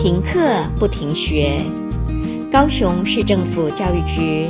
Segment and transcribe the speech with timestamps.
[0.00, 1.60] 停课不停学，
[2.52, 4.48] 高雄市政府教育局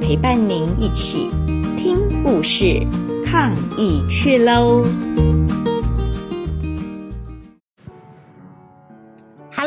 [0.00, 1.28] 陪伴您一起
[1.76, 2.86] 听故事、
[3.26, 4.84] 抗疫去喽。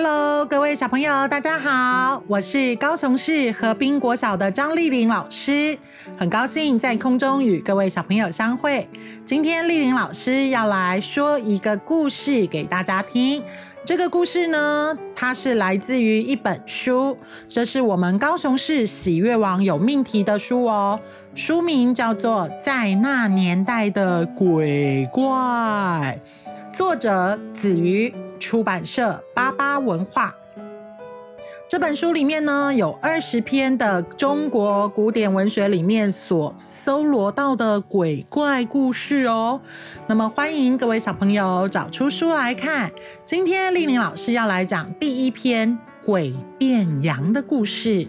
[0.01, 5.77] ！Hello，各位小朋友，大家好，我是高雄市河滨国小的张丽玲老师，
[6.17, 8.87] 很高兴在空中与各位小朋友相会。
[9.25, 13.43] 今天丽玲老师要来说一个故事给大家听。
[13.83, 17.17] 这个故事呢，它是来自于一本书，
[17.49, 20.97] 这是我们高雄市喜悦网有命题的书哦。
[21.35, 25.21] 书名叫做《在那年代的鬼怪》，
[26.79, 30.33] 作者子瑜，出版社巴巴文化。
[31.67, 39.59] 这本书里面呢，有二十篇的中国古典文学里面所搜罗到的鬼怪故事哦。
[40.07, 42.89] 那么，欢迎各位小朋友找出书来看。
[43.25, 48.07] 今天丽玲老师要来讲第一篇鬼变羊的故事。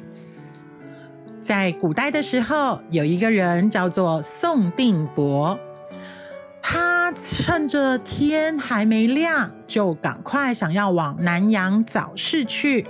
[1.40, 5.58] 在古代的时候，有一个人叫做宋定伯，
[7.12, 12.86] 趁着天还没亮，就赶快想要往南阳早市去。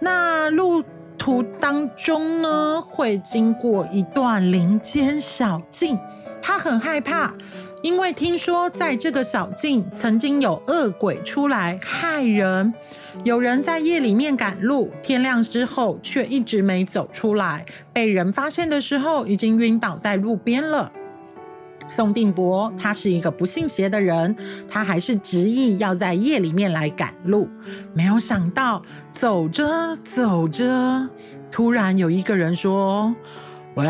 [0.00, 0.82] 那路
[1.16, 5.98] 途当中呢，会经过一段林间小径，
[6.40, 7.32] 他很害怕，
[7.82, 12.74] 因为听说在这个小径曾经有恶鬼出来害人，
[13.22, 20.90] 有人在夜里面赶路，天亮之后却一直没走出来，被人发现的时候已经晕倒在路边了。
[21.92, 24.34] 宋定伯他是一个不信邪的人，
[24.66, 27.46] 他还是执意要在夜里面来赶路。
[27.92, 31.06] 没有想到，走着走着，
[31.50, 33.14] 突然有一个人说
[33.76, 33.86] ：“喂，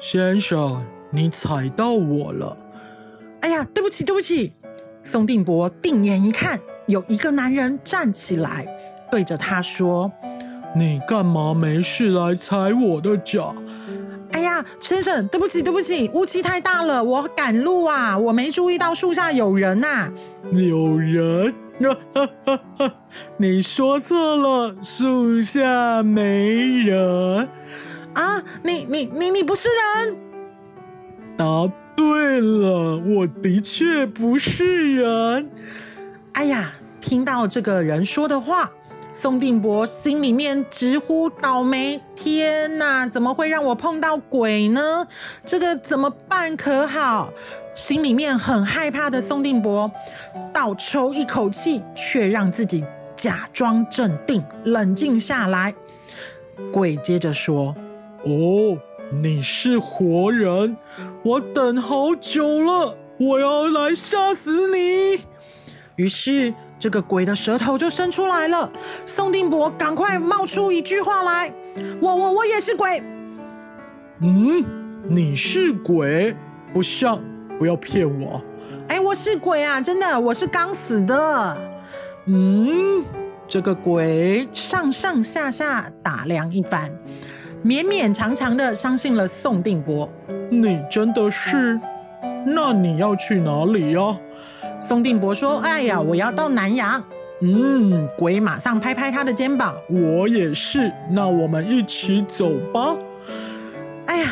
[0.00, 2.56] 先生，你踩到我了。”
[3.42, 4.52] 哎呀，对不起，对不起。
[5.04, 8.66] 宋定伯定眼一看，有一个男人站起来，
[9.08, 10.10] 对着他说
[10.76, 13.54] ：“你干嘛没事来踩我的脚？”
[14.40, 20.10] 哎呀，先生，对不起，对不起，雾气太大了，我赶路啊，我没注意到树下有人呐。
[20.50, 21.54] 有人？
[23.36, 27.46] 你说错了，树下没人。
[28.14, 30.16] 啊，你你你你不是人？
[31.36, 35.50] 答对了，我的确不是人。
[36.32, 38.70] 哎呀，听到这个人说的话。
[39.12, 45.06] 宋定伯心里面直呼倒霉，天哪，怎么会让我碰到鬼呢？
[45.44, 47.32] 这个怎么办可好？
[47.74, 49.90] 心里面很害怕的宋定伯
[50.52, 52.84] 倒抽一口气，却让自己
[53.16, 55.74] 假装镇定，冷静下来。
[56.72, 57.74] 鬼接着说
[58.22, 58.78] ：“哦，
[59.20, 60.76] 你是活人，
[61.24, 65.24] 我等好久了，我要来吓死你。”
[65.96, 66.54] 于是。
[66.80, 68.72] 这个鬼的舌头就伸出来了，
[69.04, 71.52] 宋定伯赶快冒出一句话来
[72.00, 73.02] ：“我我我也是鬼。”
[74.22, 74.64] 嗯，
[75.06, 76.34] 你是鬼？
[76.72, 77.20] 不像，
[77.58, 78.42] 不要骗我。
[78.88, 81.56] 哎，我是鬼啊，真的，我是刚死的。
[82.24, 83.04] 嗯，
[83.46, 86.90] 这个鬼上上下下打量一番，
[87.62, 90.10] 勉勉强强的相信了宋定伯。
[90.50, 91.78] 你真的是？
[92.46, 94.18] 那你要去哪里呀？
[94.80, 97.02] 宋定伯说：“哎呀，我要到南洋。”
[97.42, 102.96] 嗯，鬼马上拍拍他的肩膀：“我也是，那我们一起走吧。”
[104.06, 104.30] 哎呀，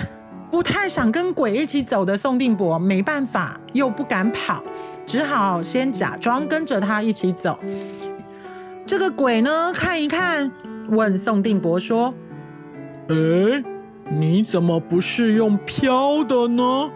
[0.50, 4.62] 不太想跟鬼一起走的宋定伯没办法，又不敢跑，
[5.06, 7.58] 只好先假装跟着他一起走。
[8.84, 10.50] 这个鬼呢，看一看，
[10.88, 12.12] 问宋定伯说
[13.08, 13.14] ：“哎，
[14.10, 16.90] 你怎么不是用飘的呢？”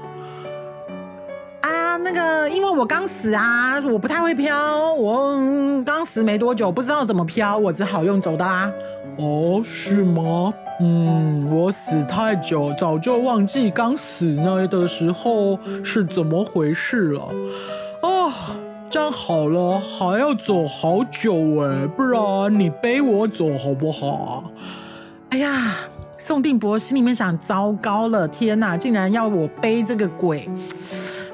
[2.03, 5.37] 那个，因为我刚死啊，我不太会飘，我
[5.85, 8.71] 刚死没多久，不知道怎么飘，我只好用走的啦。
[9.19, 10.53] 哦，是吗？
[10.81, 17.23] 嗯，我死太久，早就忘记刚死那的时候是怎么回事了。
[18.03, 18.57] 啊，
[18.91, 24.45] 这样好了，还要走好久哎，不然你背我走好不好？
[25.31, 25.75] 哎呀，
[26.19, 30.49] 宋定伯心里面想：糟糕了，天哪，竟然要我背这个鬼！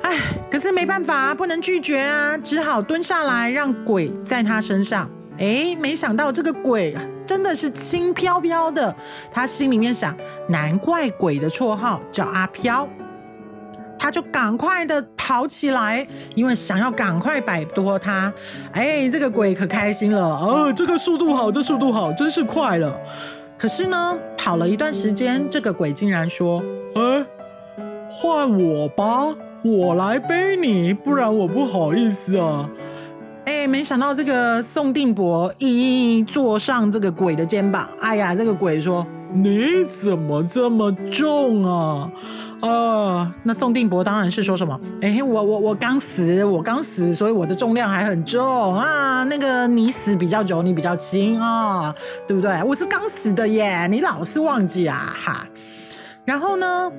[0.09, 0.19] 哎，
[0.51, 5.07] 可是没办法啊，不能拒绝啊，只好蹲下来让鬼在他身上。
[5.37, 6.97] 哎，没想到这个鬼
[7.27, 8.95] 真的是轻飘飘的，
[9.31, 10.17] 他心里面想，
[10.49, 12.89] 难怪鬼的绰号叫阿飘。
[13.99, 18.33] 他就赶快的跑起来，因为想要赶快摆脱他。
[18.73, 22.99] 哎，这个鬼可开心了，哦，这个速度好，这速度好，真是快了。
[23.59, 26.63] 可是呢，跑了一段时间，这个鬼竟然说
[26.95, 27.27] ：“哎，
[28.20, 29.26] 换我吧。”
[29.65, 32.70] 我来背你，不然我不好意思啊。
[33.44, 39.05] 哎，没想到这个宋定伯一坐上这个鬼的肩膀，哎呀，这个鬼说
[39.35, 42.09] ：“你怎么这么重啊？”
[42.62, 44.79] 呃，那宋定伯当然是说什么？
[45.03, 49.25] 哎，我我我刚死，我刚死，所以我的重量还很重啊。
[49.25, 51.93] 那个你死比较久，你比较轻啊，
[52.29, 52.62] 对不对？
[52.62, 55.44] 我是刚死的耶，你老是忘记啊哈。
[56.25, 56.93] 然后呢？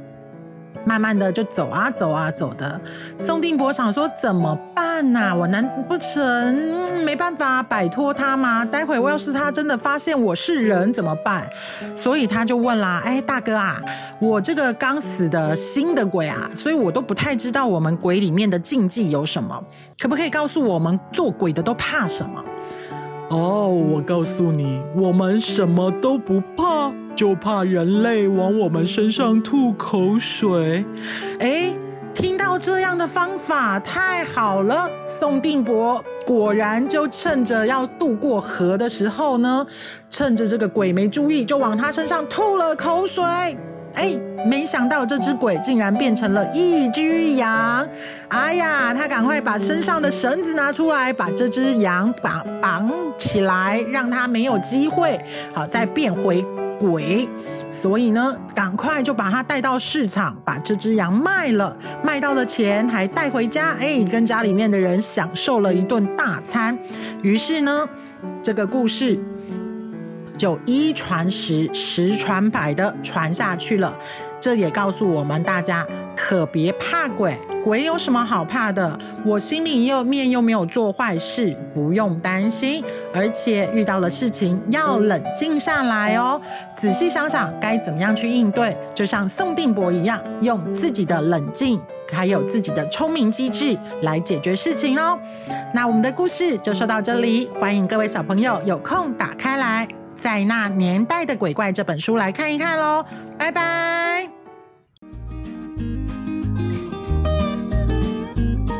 [0.90, 2.82] 慢慢的就走啊走啊走的，
[3.20, 8.66] 宋定伯想说怎么办呐、我难不成没办法摆脱他吗？
[8.66, 11.48] 待会我要是他真的发现我是人怎么办？
[11.96, 13.80] 所以他就问啦：哎，大哥啊，
[14.20, 19.64] 我这个刚死的新的鬼啊，所以我都不太知道我们鬼里面的禁忌有什么，
[20.00, 22.44] 可不可以告诉我们做鬼的都怕什么？
[23.30, 26.92] 哦，我告诉你，我们什么都不怕。
[27.20, 30.86] 就怕人类往我们身上吐口水。
[31.42, 31.74] 哎，
[32.14, 34.90] 听到这样的方法太好了！
[35.06, 39.68] 宋定伯果然就趁着要渡过河的时候呢，
[40.10, 43.26] 趁着这个鬼没注意，就往他身上吐了口水。
[43.96, 47.86] 哎，没想到这只鬼竟然变成了一只羊。
[48.30, 55.20] 哎呀，他赶快把身上的绳子拿出来，把这只羊绑绑起来，让他没有机会
[55.54, 56.46] 好再变回。
[56.80, 57.28] 鬼，
[57.70, 66.78] 所以呢，赶快就把它带到市场，把这只羊卖了，卖到的钱还带回家，哎，跟家里面的人享受了一顿大餐。
[67.22, 67.86] 于是呢，
[68.42, 69.20] 这个故事
[70.38, 73.94] 就一传十，十传百的传下去了。
[74.40, 78.98] 这也告诉我们大家，可别怕鬼，鬼有什么好怕的？
[79.26, 82.84] 我心里又面又没有做坏事，不用担心。
[83.14, 86.40] 而且遇到了事情要冷静下来哦，
[86.74, 91.80] 仔细想想该怎么样去应对，就像宋定伯一样，用自己的冷静
[92.12, 95.20] 还有自己的聪明机智来解决事情哦。
[95.74, 103.04] 那我们的故事就说到这里，欢迎各位小朋友有空打开来，在那年代的鬼怪这本书来看一看喽。
[103.38, 104.09] 拜拜。